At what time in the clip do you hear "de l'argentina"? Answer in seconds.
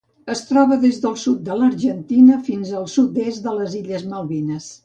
1.51-2.39